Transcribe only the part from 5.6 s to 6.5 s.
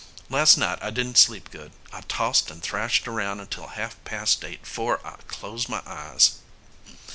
my eyes."